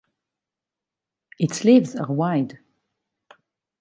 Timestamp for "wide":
2.11-2.57